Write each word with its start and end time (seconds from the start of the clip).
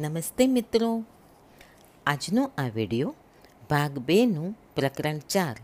નમસ્તે 0.00 0.46
મિત્રો. 0.46 1.04
આજનો 2.06 2.52
આ 2.58 2.68
વિડિયો 2.68 3.14
ભાગ 3.70 3.98
બેનું 3.98 4.56
પ્રકરણ 4.74 5.18
ચાર, 5.18 5.56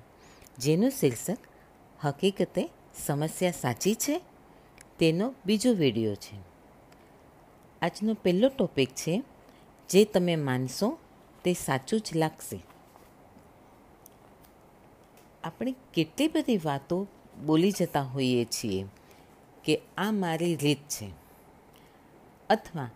જેનું 0.58 0.90
શીર્ષક 0.90 1.38
હકીકતે 2.04 2.71
સમસ્યા 3.06 3.51
સાચી 3.51 3.95
છે, 3.95 4.21
તેનો 4.98 5.35
બીજો 5.46 5.72
વિડિયો 5.72 6.14
છે. 6.14 6.37
આજનો 7.82 8.14
પહેલો 8.14 8.48
ટોપિક 8.48 8.88
છે, 8.90 9.22
જે 9.88 10.04
તમે 10.04 10.36
માનશો 10.36 10.98
તે 11.44 11.52
સાચું 11.54 12.00
જ 12.00 12.16
લાગશે. 12.16 12.60
આપણે 15.44 15.74
કેટલી 15.94 16.28
બધી 16.28 16.60
વાતો 16.64 17.06
બોલી 17.46 17.70
જતા 17.70 18.02
હોઈએ 18.02 18.44
છીએ 18.44 18.86
કે 19.64 19.80
આ 19.98 20.10
મારી 20.10 20.56
રીત 20.56 20.88
છે, 20.88 21.10
અથવા 22.50 22.90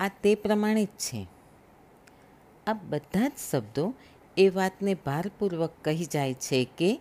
આ 0.00 0.08
તે 0.08 0.34
પ્રમાણે 0.34 0.84
જ 0.84 0.88
છે. 0.88 1.26
આ 2.66 2.72
બધા 2.72 3.28
જ 3.28 3.32
શબ્દો 3.50 3.94
એ 4.36 4.48
વાતને 4.48 4.94
ભારપૂર્વક 4.94 5.70
કહી 5.84 6.04
જાય 6.04 6.34
છે 6.34 6.64
કે 6.78 7.00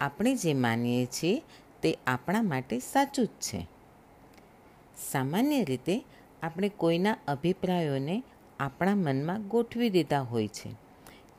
આપણે 0.00 0.34
જે 0.34 0.54
માનીએ 0.54 1.06
છીએ 1.06 1.42
તે 1.82 1.98
આપણા 2.06 2.42
માટે 2.42 2.78
સાચું 2.78 3.26
જ 3.26 3.28
છે. 3.28 3.66
સામાન્ય 5.10 5.64
રીતે 5.64 6.04
આપણે 6.42 6.68
કોઈના 6.68 7.16
અભિપ્રાયોને 7.28 8.22
આપણા 8.60 8.94
મનમાં 8.94 9.48
ગોઠવી 9.48 9.90
દીધા 9.90 10.20
હોય 10.20 10.48
છે. 10.48 10.74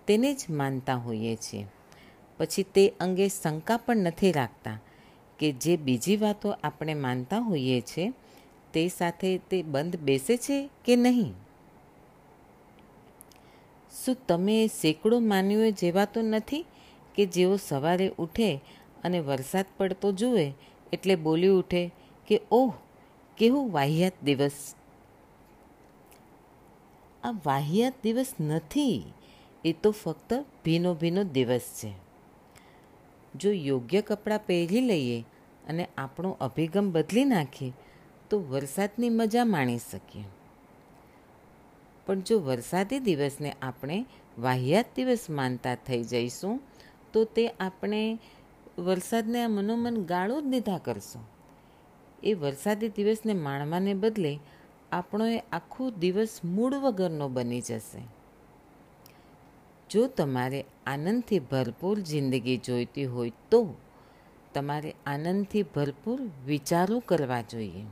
તેને 0.08 0.33
જ 0.33 0.45
માનતા 0.49 0.95
હોઈએ 0.95 1.35
છીએ. 1.35 1.66
પછી 2.38 2.63
તે 2.63 2.94
અંગે 2.99 3.27
શંકા 3.27 3.77
પણ 3.77 3.97
નથી 3.97 4.31
રાખતા 4.31 4.80
કે 5.39 5.52
જે 5.52 5.77
બીજી 5.77 6.17
વાતો 6.17 6.55
આપણે 6.63 6.94
માનતા 6.94 7.39
હોઈએ 7.39 7.81
છીએ 7.81 8.13
તે 8.73 8.88
સાથે 8.88 9.38
તે 9.38 9.63
બંધ 9.63 9.95
બેસે 9.99 10.38
છે 10.38 10.70
કે 10.85 10.95
નહીં? 10.95 11.34
શું 14.05 14.17
તમે 14.27 14.67
સેંકડો 14.67 15.19
માનવીઓ 15.19 15.72
જેવા 15.72 16.05
તો 16.05 16.22
નથી 16.22 16.66
કે 17.16 17.25
જેઓ 17.25 17.58
સવારે 17.58 18.11
ઉઠે 18.17 18.61
અને 19.03 19.19
વરસાદ 19.19 19.66
પડતો 19.77 20.11
જુએ 20.11 20.53
એટલે 20.94 21.16
બોલી 21.16 21.47
ઉઠે 21.47 21.92
કે, 22.27 22.42
ઓહ, 22.52 22.73
કેવો 23.38 23.67
વાહિયાત 23.67 24.14
દિવસ. 24.23 24.75
આ 27.23 27.31
વાહિયાત 27.31 27.94
દિવસ 28.03 28.33
નથી, 28.39 29.03
એ 29.66 29.73
તો 29.73 29.92
ફક્ત 29.92 30.45
ભીનો 30.66 30.94
ભીનો 30.94 31.23
દિવસ 31.23 31.61
છે. 31.61 31.94
જો 33.36 33.52
યોગ્ય 33.52 34.02
કપડાં 34.02 34.39
પહેરી 34.45 34.81
લઈએ 34.81 35.25
અને 35.69 35.88
આપણો 35.97 36.38
અભિગમ 36.42 36.92
બદલી 36.92 37.25
નાખીએ 37.25 37.73
તો 38.31 38.39
વરસાદની 38.39 39.09
મજા 39.09 39.45
માણી 39.45 39.77
શકીએ. 39.77 40.23
પણ 42.05 42.21
જો 42.21 42.39
વરસાદી 42.39 42.99
દિવસને 42.99 43.51
આપણે 43.61 44.05
વાહિયાત 44.39 44.85
દિવસ 44.95 45.29
માનતા 45.29 45.75
થઈ 45.75 46.03
જઈશું, 46.03 46.61
તો 47.13 47.23
તે 47.23 47.47
આપણે 47.47 48.19
વરસાદને 48.77 49.43
આ 49.43 49.47
મનોમન 49.47 50.05
ગાળો 50.05 50.41
જ 50.41 50.43
દીધા 50.43 50.77
કરશું. 50.77 51.23
એ 52.23 52.33
વરસાદી 52.33 52.89
દિવસને 52.89 53.33
માણવાને 53.33 53.93
બદલે 53.93 54.39
આપણો 54.91 55.25
એ 55.25 55.39
આખો 55.39 55.89
દિવસ 55.89 56.39
મૂળ 56.45 56.73
વગરનો 56.75 57.29
બની 57.29 57.61
જશે. 57.61 58.02
જો 59.89 60.07
તમારે 60.07 60.65
આનંદથી 60.87 61.39
ભરપૂર 61.39 61.99
જિંદગી 61.99 62.57
જોઈતી 62.57 63.05
હોય 63.05 63.31
તો 63.52 63.75
તમારે 64.53 64.95
આનંદથી 65.05 65.63
ભરપૂર 65.63 66.21
વિચારો 66.45 66.99
કરવા 66.99 67.41
જોઈએ. 67.41 67.85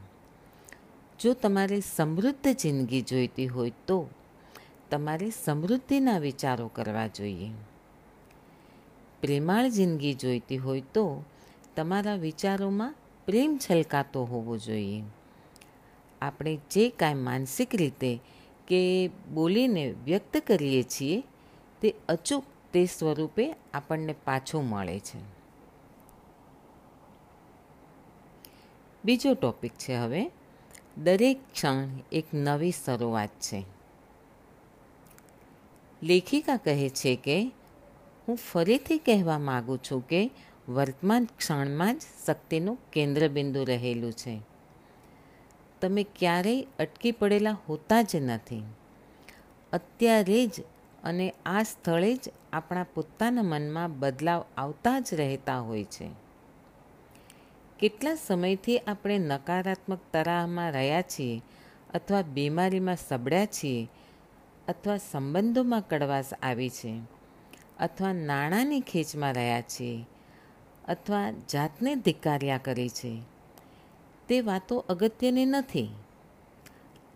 જો 1.19 1.33
તમારે 1.33 1.79
સમૃદ્ધ 1.79 2.47
જિંદગી 2.47 3.01
જોઈતી 3.01 3.47
હોય 3.47 3.71
તો 3.87 4.07
તમારે 4.89 5.29
સમૃદ્ધિના 5.29 6.19
વિચારો 6.19 6.67
કરવા 6.67 7.07
જોઈએ. 7.07 7.49
પ્રેમાળ 9.21 9.69
જિંદગી 9.69 10.13
જોઈતી 10.13 10.57
હોય 10.57 10.81
તો 10.81 11.23
તમારા 11.75 12.15
વિચારોમાં 12.15 12.95
પ્રેમ 13.25 13.57
છલકાતો 13.57 14.23
હોવો 14.23 14.57
જોઈએ. 14.57 15.03
આપણે 16.21 16.59
જે 16.71 16.89
કાંઈ 16.89 17.13
માનસિક 17.13 17.75
રીતે 17.75 18.19
કે 18.67 19.09
બોલીને 19.33 19.95
વ્યક્ત 20.05 20.37
કરીએ 20.37 20.83
છીએ 20.83 21.23
તે 21.81 21.93
અચૂક 22.09 22.43
તે 22.73 22.85
સ્વરૂપે 22.85 23.55
આપણને 23.73 24.15
પાછું 24.25 24.65
મળે 24.65 24.99
છે. 24.99 25.19
બીજો 29.05 29.33
ટોપિક 29.33 29.71
છે 29.71 29.95
હવે 29.95 30.31
દરેક 31.03 31.39
ક્ષણ 31.53 31.87
એક 32.11 32.25
નવી 32.33 32.71
શરૂઆત 32.71 33.29
છે. 33.29 33.63
લેખિકા 36.03 36.57
કહે 36.57 36.89
છે 36.89 37.15
કે, 37.15 37.51
હું 38.27 38.35
ફરીથી 38.35 38.97
કહેવા 38.97 39.39
માગું 39.39 39.83
છું 39.83 40.07
કે 40.07 40.31
વર્તમાન 40.69 41.27
ક્ષણમાં 41.37 41.97
જ 41.97 42.01
શક્તિનું 42.27 42.77
કેન્દ્રબિંદુ 42.93 43.63
રહેલું 43.63 44.13
છે. 44.13 44.39
તમે 45.81 46.03
ક્યારેય 46.03 46.65
અટકી 46.79 47.11
પડેલા 47.11 47.57
હોતા 47.69 48.01
જ 48.01 48.15
નથી. 48.15 48.63
અત્યારે 49.73 50.47
જ 50.47 50.51
અને 51.03 51.33
આ 51.45 51.63
સ્થળે 51.63 52.15
જ 52.15 52.19
આપણા 52.53 52.83
પોતાના 52.83 53.41
મનમાં 53.43 53.99
બદલાવ 53.99 54.45
આવતા 54.57 54.99
જ 54.99 55.13
રહેતા 55.13 55.59
હોય 55.59 55.83
છે. 55.83 56.28
કેટલા 57.79 58.15
સમયથી 58.15 58.79
આપણે 58.79 59.17
નકારાત્મક 59.17 59.99
તરાહમાં 60.13 60.71
રહ્યા 60.71 61.01
છીએ 61.01 61.41
અથવા 61.93 62.21
બીમારીમાં 62.21 62.95
સબળ્યા 62.95 63.45
છીએ 63.45 63.89
અથવા 64.67 64.97
સંબંધોમાં 64.97 65.87
કડવાશ 65.89 66.33
આવી 66.33 66.69
છે 66.69 67.01
અથવા 67.79 68.13
નાણાંની 68.13 68.79
ખેંચમાં 68.79 69.33
રહ્યા 69.33 69.61
છીએ 69.61 70.05
અથવા 70.87 71.31
જાતને 71.31 71.95
ધિકાર્યા 71.95 72.57
કરી 72.57 72.89
છે? 72.89 73.21
તે 74.27 74.41
વાતો 74.41 74.85
અગત્યની 74.89 75.45
નથી. 75.45 75.89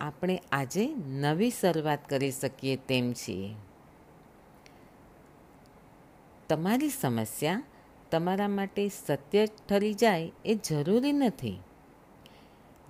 આપણે 0.01 0.41
આજે 0.51 0.87
નવી 1.07 1.49
શરૂઆત 1.49 2.09
કરી 2.09 2.31
શકીએ 2.31 2.75
તેમ 2.75 3.13
છીએ. 3.13 3.55
તમારી 6.49 6.89
સમસ્યા 6.89 7.63
તમારા 8.13 8.47
માટે 8.47 8.91
સત્ય 9.05 9.45
ઠરી 9.45 9.93
જાય 9.93 10.31
એ 10.45 10.55
જરૂરી 10.55 11.11
નથી. 11.11 11.59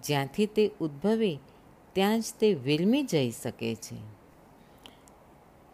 જ્યાંથી 0.03 0.45
તે 0.45 0.71
ઉદ્ભવે, 0.79 1.39
ત્યાં 1.93 2.19
જ 2.19 2.23
તે 2.39 2.53
વિરમી 2.53 3.03
જઈ 3.03 3.31
શકે 3.31 3.75
છે. 3.75 3.95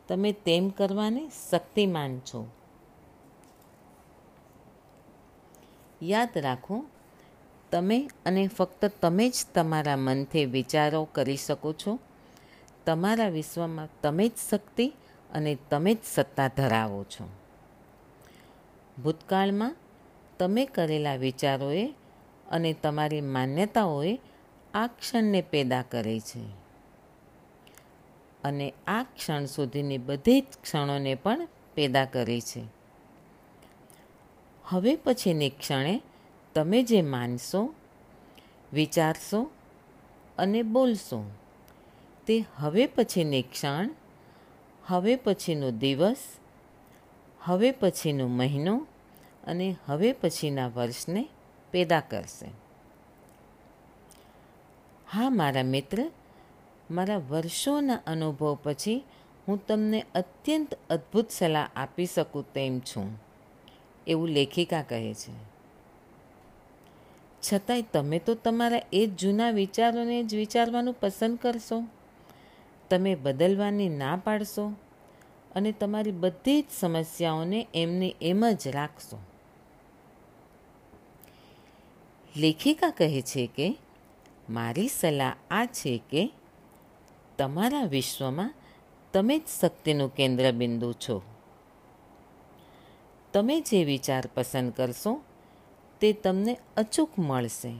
તમે 0.07 0.31
તેમ 0.31 0.69
કરવાને 0.69 1.31
શક્તિમાન 1.49 2.19
છો. 2.19 2.47
યાદ 6.01 6.29
રાખો, 6.35 6.85
તમે 7.71 8.09
અને 8.25 8.47
ફક્ત 8.47 8.85
તમે 8.85 9.29
જ 9.29 9.33
તમારા 9.53 9.97
મનથી 9.97 10.45
વિચારો 10.45 11.07
કરી 11.11 11.37
શકો 11.37 11.73
છો. 11.73 11.99
તમારા 12.85 13.29
વિશ્વમાં 13.29 13.87
તમે 14.01 14.27
જ 14.27 14.31
શક્તિ 14.51 14.93
અને 15.33 15.57
તમે 15.69 15.93
જ 15.93 15.97
સત્તા 16.03 16.47
ધરાવો 16.47 17.03
છો. 17.03 17.38
ભૂતકાળમાં 19.03 19.75
તમે 20.39 20.65
કરેલા 20.65 21.15
વિચારોએ 21.15 21.93
અને 22.49 22.73
તમારી 22.73 23.21
માન્યતાઓએ 23.21 24.19
આ 24.73 24.87
ક્ષણને 24.87 25.41
પેદા 25.41 25.81
કરે 25.81 26.19
છે. 26.19 26.41
અને 28.43 28.73
આ 28.87 29.03
ક્ષણ 29.03 29.45
સુધીની 29.45 29.97
બધી 29.97 30.41
જ 30.41 30.45
ક્ષણોને 30.63 31.15
પણ 31.15 31.47
પેદા 31.73 32.05
કરે 32.05 32.41
છે. 32.41 32.63
હવે 34.63 34.95
પછીની 34.95 35.49
ક્ષણે 35.49 36.01
તમે 36.55 36.83
જે 36.83 37.01
માનશો, 37.01 37.73
વિચારશો 38.73 39.51
અને 40.37 40.63
બોલશો, 40.63 41.31
તે 42.27 42.45
હવે 42.55 42.87
પછીની 42.87 43.41
ક્ષણ, 43.41 43.89
હવે 44.85 45.15
પછીનો 45.15 45.71
દિવસ, 45.71 46.17
હવે 47.39 47.71
પછીનો 47.71 48.27
મહિનો 48.27 48.87
અને 49.49 49.75
હવે 49.85 50.11
પછીના 50.11 50.67
વર્ષને 50.67 51.29
પેદા 51.71 51.99
કરશે. 51.99 52.47
હા, 55.11 55.29
મારા 55.29 55.63
મિત્ર, 55.63 56.11
મારા 56.91 57.17
વર્ષોના 57.17 57.99
અનુભવ 58.07 58.57
પછી 58.63 59.03
હું 59.47 59.67
તમને 59.67 60.05
અત્યંત 60.15 60.73
અદ્ભુત 60.89 61.29
સલાહ 61.29 61.69
આપી 61.75 62.05
શકું 62.05 62.53
તેમ 62.53 62.79
છું, 62.79 63.07
એવું 64.07 64.27
લેખિકા 64.27 64.81
કહે 64.81 65.13
છે. 65.13 65.33
છતાંય 67.43 67.81
તમે 67.93 68.19
તો 68.19 68.35
તમારા 68.35 68.81
એ 68.93 69.05
જ 69.05 69.15
જૂના 69.15 69.51
વિચારોને 69.51 70.23
જ 70.23 70.35
વિચારવાનું 70.35 70.95
પસંદ 70.99 71.37
કરશો. 71.37 71.83
તમે 72.89 73.15
બદલવાની 73.15 73.89
ના 73.89 74.15
પાડશો 74.15 74.65
અને 75.55 75.71
તમારી 75.71 76.11
બધી 76.11 76.61
જ 76.61 76.65
સમસ્યાઓને 76.79 77.67
એમને 77.73 78.15
એમ 78.21 78.45
જ 78.51 78.67
રાખશો. 78.67 79.17
લેખિકા 82.39 82.89
કહે 82.89 83.21
છે 83.21 83.47
કે, 83.47 83.77
મારી 84.49 84.87
સલાહ 84.87 85.33
આ 85.51 85.65
છે 85.65 85.97
કે, 85.97 86.31
તમારા 87.37 87.83
વિશ્વમાં 87.83 88.53
તમે 89.13 89.39
જ 89.39 89.41
શક્તિનું 89.61 90.15
કેન્દ્ર 90.15 90.51
બિંદુ 90.51 90.93
છો. 90.93 91.21
તમે 93.33 93.61
જે 93.61 93.83
વિચાર 93.83 94.29
પસંદ 94.33 94.73
કરશો, 94.73 95.21
તે 95.99 96.13
તમને 96.13 96.57
અચૂક 96.77 97.19
મળશે. 97.19 97.75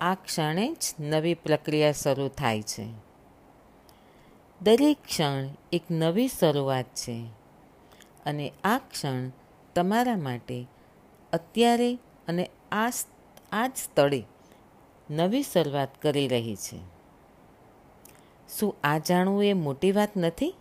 આ 0.00 0.14
ક્ષણે 0.14 0.74
જ 0.74 0.94
નવી 1.00 1.34
પ્રક્રિયા 1.34 1.92
શરૂ 1.92 2.28
થાય 2.28 2.62
છે. 2.62 2.86
દરેક 4.62 4.96
ક્ષણ 5.04 5.48
એક 5.72 5.82
નવી 5.90 6.28
શરૂઆત 6.28 6.84
છે. 6.84 7.26
અને 8.26 8.52
આ 8.64 8.78
ક્ષણ 8.78 9.30
તમારા 9.74 10.16
માટે 10.16 10.66
અત્યારે 11.32 11.98
અને 12.28 12.50
આ 12.72 12.90
આ 13.52 13.66
જ 13.66 13.72
સ્થળે 13.76 14.24
નવી 15.10 15.42
શરૂઆત 15.42 16.02
કરી 16.02 16.28
રહી 16.28 16.56
છે. 16.56 16.78
શું 18.58 18.76
આ 18.84 18.98
જાણવું 18.98 19.44
એ 19.44 19.52
મોટી 19.52 19.92
વાત 19.92 20.16
નથી? 20.16 20.54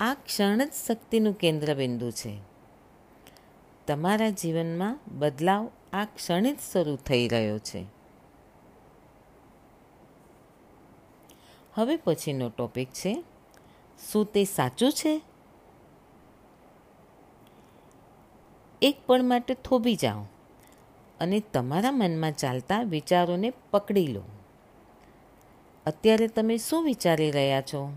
આ 0.00 0.14
ક્ષણ 0.14 0.64
જ 0.66 0.72
શક્તિનું 0.88 1.32
કેન્દ્રબિંદુ 1.32 2.10
છે. 2.10 2.38
તમારા 3.86 4.30
જીવનમાં 4.30 5.00
બદલાવ 5.18 5.70
આ 5.92 6.04
ક્ષણે 6.04 6.54
જ 6.54 6.58
શરૂ 6.72 6.96
થઈ 6.96 7.28
રહ્યો 7.28 7.58
છે. 7.58 7.86
હવે 11.74 11.96
પછીનો 11.96 12.48
ટોપિક 12.48 12.88
છે, 12.90 13.24
શું 14.12 14.26
તે 14.26 14.44
સાચું 14.44 14.92
છે? 14.92 15.29
એક 18.82 18.96
પળ 19.06 19.22
માટે 19.22 19.54
થોભી 19.54 19.96
જાઓ 19.96 20.22
અને 21.20 21.40
તમારા 21.40 21.92
મનમાં 21.92 22.32
ચાલતા 22.32 22.82
વિચારોને 22.82 23.52
પકડી 23.70 24.06
લો. 24.06 24.22
અત્યારે 25.86 26.26
તમે 26.26 26.56
શું 26.56 26.84
વિચારી 26.84 27.30
રહ્યા 27.30 27.60
છો? 27.60 27.92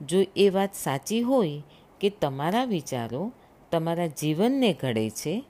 જો 0.00 0.18
એ 0.36 0.48
વાત 0.48 0.74
સાચી 0.74 1.20
હોય 1.20 1.62
કે 2.00 2.10
તમારા 2.10 2.64
વિચારો 2.64 3.32
તમારા 3.70 4.06
જીવનને 4.06 4.72
ઘડે 4.72 5.10
છે, 5.10 5.44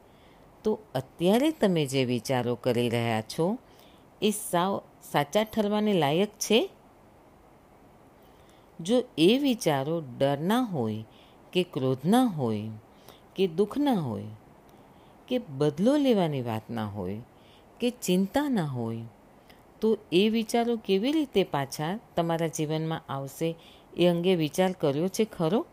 તો 0.64 0.78
અત્યારે 0.94 1.50
તમે 1.50 1.86
જે 1.86 2.04
વિચારો 2.04 2.54
કરી 2.54 2.88
રહ્યા 2.88 3.20
છો, 3.20 3.58
એ 4.22 4.30
સાવ 4.30 4.82
સાચા 5.12 5.44
ઠરવાને 5.44 5.92
લાયક 5.92 6.28
છે? 6.28 6.70
જો 8.80 9.02
એ 9.18 9.38
વિચારો 9.38 10.02
ડરના 10.18 10.60
હોય 10.60 11.04
કે 11.52 11.62
ક્રોધના 11.62 12.24
હોય 12.24 12.70
કે 13.38 13.46
દુઃખ 13.46 13.78
ના 13.78 13.94
હોય, 13.94 14.24
કે 15.28 15.38
બદલો 15.38 15.96
લેવાની 15.96 16.42
વાત 16.42 16.70
ના 16.70 16.86
હોય, 16.86 17.20
કે 17.80 17.90
ચિંતા 17.90 18.48
ના 18.48 18.64
હોય, 18.64 19.02
તો 19.80 19.98
એ 20.12 20.28
વિચારો 20.28 20.76
કેવી 20.76 21.12
રીતે 21.12 21.44
પાછા 21.44 21.98
તમારા 22.16 22.46
જીવનમાં 22.46 23.02
આવશે 23.08 23.56
એ 23.96 24.06
અંગે 24.06 24.34
વિચાર 24.34 24.72
કર્યો 24.72 25.08
છે 25.08 25.24
ખરો? 25.24 25.66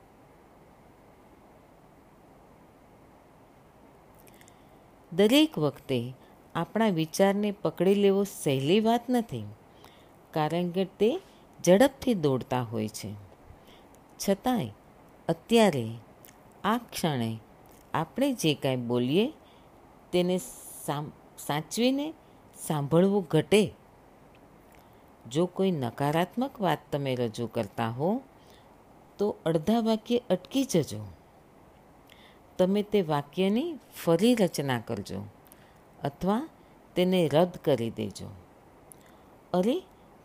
દરેક 5.13 5.57
વખતે 5.57 6.13
આપણા 6.55 6.89
વિચારને 6.89 7.51
પકડી 7.51 7.95
લેવો 7.95 8.23
સહેલી 8.23 8.79
વાત 8.79 9.09
નથી, 9.09 9.45
કારણ 10.31 10.69
કે 10.69 10.85
તે 10.85 11.21
ઝડપથી 11.65 12.13
દોડતા 12.13 12.61
હોય 12.61 12.87
છે. 12.87 13.13
છતાંય 14.19 14.69
અત્યારે, 15.29 15.89
આ 16.63 16.77
ક્ષણે 16.77 17.39
આપણે 17.95 18.33
જે 18.33 18.53
કાંઈ 18.53 18.75
બોલીએ, 18.75 19.33
તેને 20.11 20.37
સાચવીને 21.37 22.13
સાંભળવું 22.67 23.27
ઘટે. 23.31 23.73
જો 25.31 25.45
કોઈ 25.45 25.71
નકારાત્મક 25.71 26.61
વાત 26.61 26.79
તમે 26.91 27.15
રજૂ 27.15 27.47
કરતા 27.47 27.89
હો, 27.89 28.21
તો 29.17 29.35
અડધા 29.45 29.79
વાક્ય 29.79 30.19
અટકી 30.29 30.63
જજો. 30.63 31.01
તમે 32.57 32.81
તે 32.83 33.01
વાક્યની 33.01 33.75
ફરી 34.03 34.35
રચના 34.35 34.79
કરજો 34.79 35.21
અથવા 36.03 36.49
તેને 36.95 37.27
રદ 37.27 37.49
કરી 37.63 37.89
દેજો. 37.89 38.27
અરે, 39.53 39.81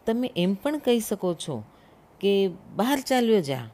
તમે 0.06 0.32
એમ 0.36 0.54
પણ 0.54 0.78
કહી 0.78 1.00
શકો 1.00 1.34
છો 1.34 1.62
કે, 2.20 2.50
બહાર 2.76 3.00
ચાલ્યો 3.00 3.40
જા. 3.40 3.68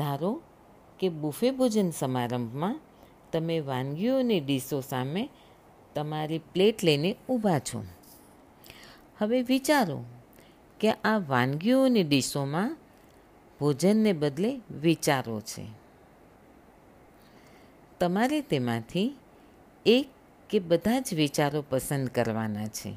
ધારો 0.00 0.42
કે 0.98 1.08
બુફે 1.08 1.50
ભોજન 1.50 1.90
સમારંભમાં 1.90 2.80
તમે 3.32 3.60
વાનગીઓની 3.60 4.40
ડીશો 4.40 4.80
સામે 4.80 5.28
તમારી 5.94 6.38
પ્લેટ 6.38 6.84
લઈને 6.84 7.16
ઊભા 7.28 7.58
છો. 7.58 7.84
હવે 9.18 9.42
વિચારો 9.42 10.04
કે 10.80 10.90
આ 10.90 11.18
વાનગીઓની 11.18 12.04
ડીશોમાં 12.04 12.76
ભોજનને 13.60 14.12
બદલે 14.12 14.60
વિચારો 14.70 15.40
છે. 15.40 15.66
તમારે 18.00 18.40
તેમાંથી 18.40 19.16
એક 19.86 20.08
કે 20.50 20.58
બધા 20.58 21.00
જ 21.00 21.14
વિચારો 21.14 21.64
પસંદ 21.68 22.08
કરવાના 22.08 22.66
છે. 22.66 22.94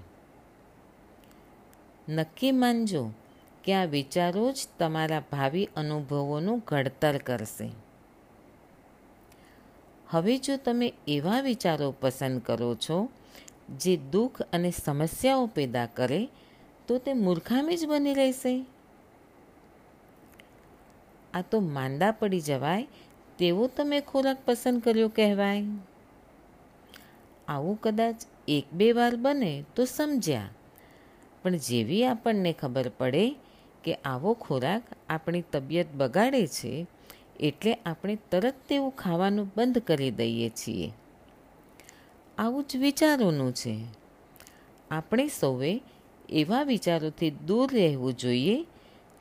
નક્કી 2.09 2.51
માનજો 2.51 3.11
કે 3.63 3.73
આ 3.73 3.85
વિચારો 3.85 4.51
જ 4.51 4.67
તમારા 4.79 5.23
ભાવિ 5.31 5.69
અનુભવોનું 5.75 6.61
ઘડતર 6.67 7.17
કરશે. 7.17 7.69
હવે 10.09 10.37
જો 10.37 10.57
તમે 10.57 10.93
એવા 11.07 11.41
વિચારો 11.41 11.95
પસંદ 11.99 12.41
કરો 12.41 12.75
છો, 12.75 13.09
જે 13.79 13.97
દુઃખ 13.97 14.41
અને 14.41 14.71
સમસ્યાઓ 14.85 15.45
પેદા 15.45 15.85
કરે, 15.85 16.29
તો 16.87 16.97
તે 16.97 17.13
મૂર્ખામી 17.13 17.77
જ 17.77 17.85
બની 17.85 18.13
રહેશે. 18.13 18.65
આ 21.33 21.41
તો 21.41 21.59
માંદા 21.59 22.11
પડી 22.11 22.39
જવાય 22.39 22.87
તેવો 23.37 23.67
તમે 23.67 23.99
ખોરાક 23.99 24.37
પસંદ 24.45 24.81
કર્યો 24.81 25.07
કહેવાય. 25.07 25.63
આવું 27.47 27.81
કદાચ 27.81 28.15
એક 28.47 28.73
બે 28.73 28.91
વાર 28.91 29.15
બને 29.15 29.65
તો 29.75 29.85
સમજ્યા. 29.85 30.49
પણ 31.43 31.55
જેવી 31.55 32.05
આપણને 32.05 32.53
ખબર 32.53 32.89
પડે 32.89 33.35
કે 33.83 33.93
આવો 33.93 34.33
ખોરાક 34.33 34.83
આપણી 35.09 35.41
તબિયત 35.41 35.93
બગાડે 35.93 36.47
છે 36.47 36.87
એટલે 37.39 37.73
આપણે 37.73 38.17
તરત 38.31 38.53
તેવું 38.69 38.91
ખાવાનું 38.91 39.51
બંધ 39.57 39.77
કરી 39.77 40.11
દઈએ 40.11 40.49
છીએ. 40.49 40.91
આવું 42.37 42.63
જ 42.63 42.75
વિચારોનું 42.75 43.53
છે. 43.53 43.85
આપણે 44.91 45.27
સૌએ 45.27 45.81
એવા 46.29 46.63
વિચારોથી 46.63 47.31
દૂર 47.31 47.73
રહેવું 47.73 48.17
જોઈએ 48.17 48.65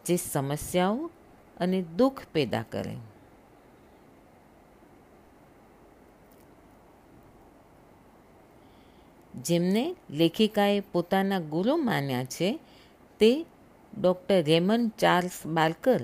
જે 0.06 0.16
સમસ્યાઓ 0.16 1.10
અને 1.56 1.82
દુઃખ 1.82 2.22
પેદા 2.32 2.64
કરે. 2.70 2.96
જેમને 9.44 9.96
લેખિકાએ 10.10 10.80
પોતાના 10.80 11.38
ગુરુ 11.38 11.76
માન્યા 11.76 12.24
છે 12.24 12.60
તે 13.18 13.46
ડૉક્ટર 14.00 14.42
રેમન 14.42 14.88
ચાર્લ્સ 14.88 15.46
બાલ્કર 15.46 16.00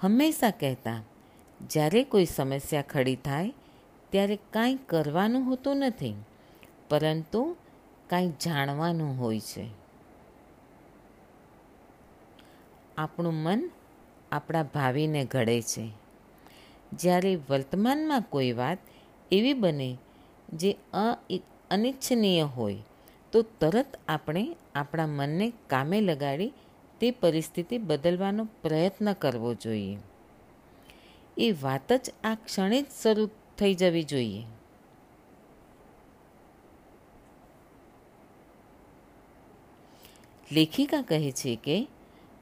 હંમેશા 0.00 0.50
કહેતા, 0.50 1.02
જ્યારે 1.60 2.02
કોઈ 2.04 2.24
સમસ્યા 2.26 2.82
ખડી 2.82 3.16
થાય, 3.16 3.52
ત્યારે 4.10 4.38
કાંઈ 4.50 4.78
કરવાનું 4.86 5.46
હોતું 5.46 5.76
નથી, 5.76 6.14
પરંતુ 6.90 7.56
કાંઈ 8.10 8.32
જાણવાનું 8.44 9.18
હોય 9.20 9.40
છે. 9.40 9.66
આપણું 12.96 13.34
મન 13.34 13.70
આપણા 14.32 14.62
ભાવિને 14.62 15.24
ઘડે 15.24 15.62
છે. 15.62 15.86
જ્યારે 16.92 17.36
વર્તમાનમાં 17.50 18.20
કોઈ 18.20 18.52
વાત 18.52 18.78
એવી 19.32 19.54
બને 19.54 19.96
જે 20.52 20.76
અનિચ્છનીય 21.70 22.42
હોય, 22.42 22.76
તો 23.32 23.42
તરત 23.42 23.86
આપણે 24.08 24.56
આપણા 24.74 25.06
મનને 25.06 25.52
કામે 25.66 26.00
લગાડી 26.00 26.52
તે 27.00 27.10
પરિસ્થિતિ 27.10 27.78
બદલવાનો 27.78 28.44
પ્રયત્ન 28.62 29.12
કરવો 29.12 29.54
જોઈએ. 29.54 29.98
એ 31.36 31.52
વાત 31.52 31.92
જ 31.92 32.10
આ 32.24 32.34
ક્ષણે 32.34 32.82
જ 32.82 32.86
શરૂ 33.02 33.28
થઈ 33.58 33.74
જવી 33.74 34.02
જોઈએ. 34.02 34.44
લેખિકા 40.52 41.02
કહે 41.02 41.32
છે 41.32 41.56
કે, 41.64 41.88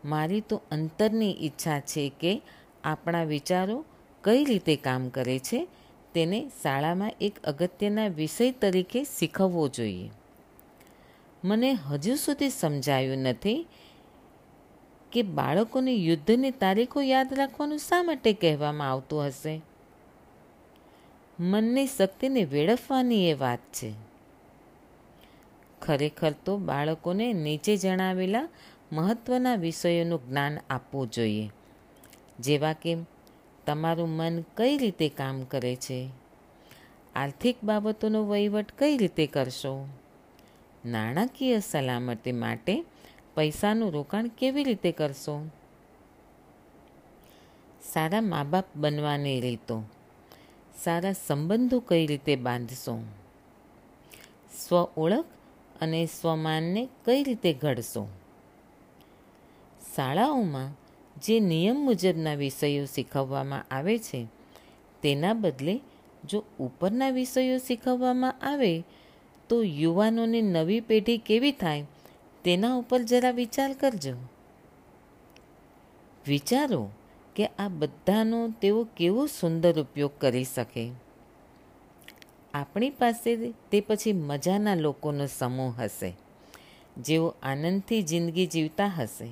મારી 0.04 0.40
તો 0.40 0.62
અંતરની 0.70 1.36
ઈચ્છા 1.40 1.80
છે 1.80 2.12
કે 2.20 2.42
આપણા 2.84 3.24
વિચારો 3.24 3.84
કઈ 4.24 4.44
રીતે 4.44 4.76
કામ 4.76 5.08
કરે 5.08 5.38
છે 5.38 5.68
તેને 6.14 6.50
શાળામાં 6.62 7.12
એક 7.20 7.44
અગત્યના 7.44 8.08
વિષય 8.08 8.50
તરીકે 8.50 9.04
શીખવવો 9.04 9.68
જોઈએ. 9.68 10.10
મને 11.44 11.72
હજુ 11.72 12.14
સુધી 12.14 12.50
સમજાયું 12.50 13.18
નથી 13.18 13.66
કે 15.12 15.22
બાળકોને 15.22 15.94
યુદ્ધની 15.94 16.50
તારીખો 16.50 17.00
યાદ 17.00 17.34
રાખવાનું 17.34 17.78
શા 17.78 18.02
માટે 18.02 18.32
કહેવામાં 18.32 18.90
આવતું 18.90 19.26
હશે? 19.26 19.60
મનની 21.40 21.86
શક્તિને 21.86 22.44
વેડફવાની 22.44 23.30
એ 23.30 23.34
વાત 23.34 23.58
છે. 23.58 23.92
ખરેખર 25.82 26.34
તો 26.44 26.56
બાળકોને 26.56 27.32
નીચે 27.32 27.76
જણાવેલા 27.76 28.48
મહત્ત્વના 28.92 29.54
વિષયોનું 29.54 30.28
જ્ઞાન 30.28 30.58
આપવું 30.70 31.10
જોઈએ. 31.10 31.50
જેવા 32.40 32.72
કે, 32.72 32.96
તમારું 33.66 34.08
મન 34.08 34.44
કઈ 34.56 34.78
રીતે 34.78 35.08
કામ 35.08 35.42
કરે 35.42 35.76
છે? 35.76 36.08
આર્થિક 37.14 37.64
બાબતોનો 37.64 38.24
વહીવટ 38.24 38.66
કઈ 38.78 38.96
રીતે 38.96 39.26
કરશો? 39.26 39.88
નાણાકીય 40.84 41.58
સલામતી 41.58 42.32
માટે 42.32 42.84
પૈસાનું 43.34 43.92
રોકાણ 43.92 44.28
કેવી 44.28 44.64
રીતે 44.64 44.92
કરશો? 44.92 45.46
સારા 47.92 48.20
મા 48.20 48.44
બાપ 48.44 48.64
બનવાની 48.76 49.40
રીતો. 49.40 49.82
સારા 50.82 51.12
સંબંધો 51.12 51.80
કઈ 51.80 52.06
રીતે 52.06 52.36
બાંધશો? 52.36 52.98
સ્વ 54.58 54.76
ઓળખ 54.96 55.24
અને 55.80 56.06
સ્વમાનને 56.06 56.88
કઈ 57.04 57.22
રીતે 57.22 57.52
ઘડશો? 57.52 58.08
શાળાઓમાં 59.94 60.70
જે 61.20 61.40
નિયમ 61.40 61.76
મુજબના 61.76 62.34
વિષયો 62.34 62.84
શીખવવામાં 62.84 63.64
આવે 63.70 63.98
છે, 63.98 64.26
તેના 65.02 65.32
બદલે 65.32 65.80
જો 66.28 66.44
ઉપરના 66.60 67.10
વિષયો 67.10 67.58
શીખવવામાં 67.58 68.34
આવે, 68.42 68.84
તો 69.48 69.62
યુવાનોની 69.62 70.42
નવી 70.42 70.80
પેઢી 70.80 71.18
કેવી 71.18 71.52
થાય 71.52 71.86
તેના 72.44 72.74
ઉપર 72.74 73.02
જરા 73.02 73.30
વિચાર 73.30 73.72
કરજો. 73.72 74.14
વિચારો 76.26 76.88
કે 77.36 77.46
આ 77.46 77.68
બધાનો 77.68 78.48
તેઓ 78.48 78.88
કેવો 78.96 79.26
સુંદર 79.26 79.80
ઉપયોગ 79.80 80.10
કરી 80.18 80.44
શકે. 80.44 80.90
આપણી 82.54 82.90
પાસે 82.90 83.52
તે 83.70 83.80
પછી 83.80 84.12
મજાના 84.12 84.74
લોકોનો 84.74 85.26
સમૂહ 85.26 85.74
હશે. 85.78 86.14
જેઓ 86.98 87.34
આનંદથી 87.42 88.02
જિંદગી 88.02 88.46
જીવતા 88.46 88.86
હશે. 88.86 89.28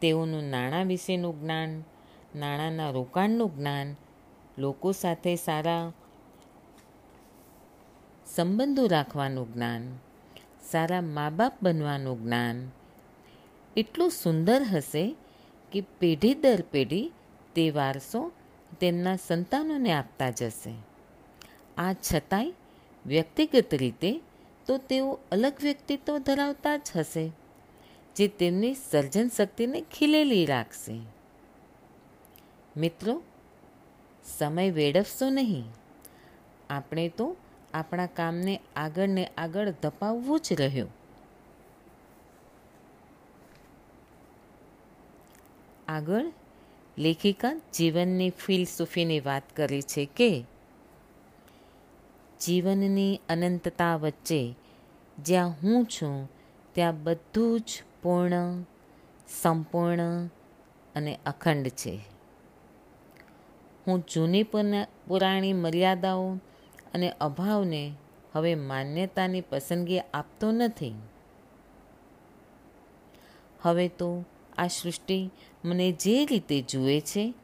તેઓનું 0.00 0.44
નાણાં 0.44 0.86
વિશેનું 0.86 1.40
જ્ઞાન, 1.40 1.84
નાણાંના 2.36 2.90
રોકાણનું 2.90 3.56
જ્ઞાન, 3.56 3.96
લોકો 4.58 4.92
સાથે 4.92 5.36
સારા 5.36 5.92
સંબંધો 8.26 8.86
રાખવાનું 8.86 9.54
જ્ઞાન 9.54 9.98
સારા 10.72 11.00
મા 11.00 11.30
બાપ 11.30 11.54
બનવાનું 11.62 12.22
જ્ઞાન. 12.22 12.70
એટલું 13.76 14.10
સુંદર 14.10 14.62
હશે 14.62 15.16
કે 15.72 15.80
પેઢી 15.98 16.34
દર 16.34 16.62
પેઢી 16.70 17.12
તે 17.54 17.70
વારસો 17.70 18.32
તેમના 18.80 19.16
સંતાનોને 19.16 19.92
આપતા 19.92 20.30
જશે. 20.30 20.74
આ 21.76 21.92
છતાંય 21.92 22.52
વ્યક્તિગત 23.06 23.74
રીતે 23.74 24.12
તો 24.66 24.76
તેઓ 24.78 25.18
અલગ 25.32 25.52
વ્યક્તિત્વ 25.62 26.18
ધરાવતા 26.18 26.76
જ 26.76 26.90
હશે, 26.96 27.26
જે 28.16 28.28
તેમની 28.28 28.74
સર્જન 28.74 29.28
શક્તિને 29.28 29.80
ખીલેલી 29.80 30.46
રાખશે. 30.46 31.00
મિત્રો, 32.76 33.22
સમય 34.38 34.70
વેડફશો 34.70 35.28
નહીં. 35.30 35.64
આપણે 36.70 37.08
તો 37.08 37.36
આપણા 37.74 38.06
કામને 38.06 38.60
આગળ 38.76 39.08
ને 39.08 39.30
આગળ 39.38 39.70
ધપાવવું 39.70 40.40
જ 40.40 40.52
રહ્યું. 40.52 40.90
આગળ 45.88 46.32
લેખિકા 46.98 47.60
જીવનની 47.74 48.30
ફિલસૂફીની 48.30 49.20
વાત 49.20 49.42
કરી 49.56 49.82
છે 49.82 50.08
કે, 50.16 50.44
જીવનની 52.40 53.20
અનંતતા 53.28 53.96
વચ્ચે 53.96 54.54
જ્યાં 55.18 55.48
હું 55.48 55.86
છું, 55.86 56.30
ત્યાં 56.72 57.02
બધું 57.02 57.60
જ 57.60 57.82
પૂર્ણ, 58.02 58.62
સંપૂર્ણ 59.42 60.26
અને 60.94 61.18
અખંડ 61.26 61.68
છે. 61.68 62.00
હું 63.86 64.04
જૂની 64.14 64.42
પુરાણી 64.42 65.52
મર્યાદાઓ 65.52 66.38
અને 66.94 67.12
અભાવને 67.20 67.94
હવે 68.32 68.54
માન્યતાની 68.54 69.40
પસંદગી 69.40 70.00
આપતો 70.00 70.52
નથી. 70.52 70.94
હવે 73.60 73.88
તો 73.88 74.24
આ 74.58 74.66
સૃષ્ટિ 74.66 75.30
મને 75.64 75.92
જે 75.92 76.24
રીતે 76.24 76.62
જુએ 76.62 77.00
છે, 77.00 77.34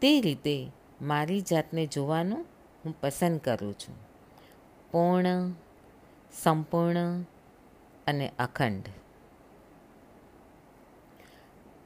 તે 0.00 0.20
રીતે 0.20 0.70
મારી 1.02 1.40
જાતને 1.40 1.86
જોવાનું 1.86 2.46
હું 2.84 3.00
પસંદ 3.00 3.40
કરું 3.40 3.74
છું. 3.74 3.96
પૂર્ણ, 4.90 5.50
સંપૂર્ણ 6.42 7.22
અને 8.06 8.32
અખંડ. 8.38 8.82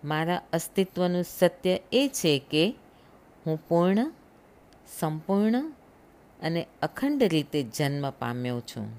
મારા 0.05 0.43
અસ્તિત્વનું 0.53 1.23
સત્ય 1.23 1.79
એ 1.93 2.11
છે 2.15 2.39
કે 2.39 2.75
હું 3.47 3.69
પૂર્ણ, 3.69 4.13
સંપૂર્ણ 4.99 5.73
અને 6.43 6.67
અખંડ 6.83 7.23
રીતે 7.23 7.63
જન્મ 7.63 8.11
પામ્યો 8.11 8.61
છું. 8.61 8.91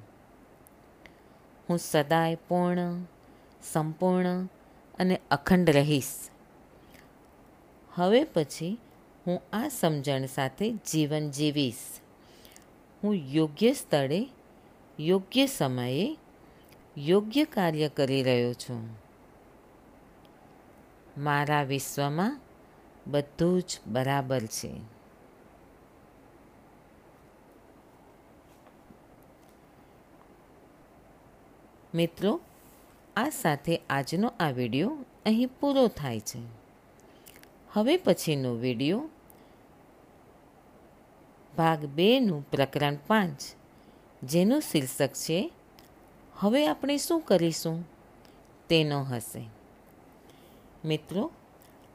હું 1.70 1.77
સદાય 1.77 2.36
પૂર્ણ, 2.36 3.03
સંપૂર્ણ 3.74 4.44
અને 5.00 5.20
અખંડ 5.32 5.70
રહીશ. 5.70 6.29
હવે 7.94 8.24
પછી 8.24 8.77
હું 9.27 9.41
આ 9.53 9.67
સમજણ 9.67 10.25
સાથે 10.25 10.72
જીવન 10.72 11.32
જીવીશ. 11.32 11.79
હું 13.03 13.15
યોગ્ય 13.15 13.74
સ્થળે, 13.74 14.29
યોગ્ય 15.00 15.46
સમયે 15.46 16.17
યોગ્ય 16.98 17.46
કાર્ય 17.46 17.89
કરી 17.89 18.24
રહ્યો 18.24 18.53
છું. 18.53 18.89
મારા 21.17 21.63
વિશ્વમાં 21.63 22.39
બધું 23.08 23.62
જ 23.62 23.79
બરાબર 23.88 24.39
છે. 24.39 24.97
મિત્રો, 31.96 32.39
આ 33.15 33.29
સાથે 33.29 33.82
આજનો 33.89 34.34
આ 34.39 34.50
વીડિયો 34.50 34.98
અહીં 35.25 35.48
પૂરો 35.48 35.88
થાય 35.88 36.20
છે. 36.20 36.39
હવે 37.72 37.98
પછીનો 37.98 38.53
વીડિયો 38.53 39.10
ભાગ 41.58 41.86
બેનું 41.86 42.51
પ્રકરણ 42.51 42.98
પાંચ, 43.08 43.39
જેનું 44.24 44.62
શીર્ષક 44.62 45.13
છે, 45.13 45.51
હવે 46.36 46.67
આપણે 46.67 46.98
શું 46.98 47.22
કરીશું? 47.22 47.86
તેનો 48.70 49.03
હશે. 49.03 49.46
મિત્રો, 50.86 51.32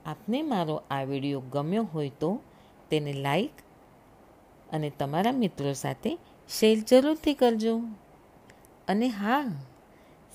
આપને 0.06 0.42
મારો 0.42 0.82
આ 0.90 1.02
વીડિયો 1.02 1.40
ગમ્યો 1.40 1.84
હોય 1.84 2.10
તો 2.20 2.40
તેને 2.90 3.12
લાઈક 3.12 3.50
અને 4.72 4.92
તમારા 4.98 5.32
મિત્રો 5.32 5.72
સાથે 5.72 6.18
શેર 6.48 6.80
જરૂરથી 6.80 7.34
કરજો. 7.34 7.80
અને 8.88 9.08
હા 9.08 9.44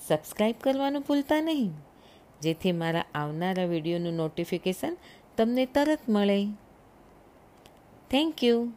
સબસ્ક્રાઈબ 0.06 0.56
કરવાનું 0.60 1.02
ભૂલતા 1.02 1.40
નહીં. 1.40 1.72
જેથી 2.42 2.72
મારા 2.72 3.04
આવનારા 3.14 3.64
વિડીયોનું 3.64 4.14
નોટિફિકેશન 4.14 4.96
તમને 5.36 5.66
તરત 5.66 6.08
મળે. 6.08 6.46
Thank 8.10 8.44
you 8.44 8.72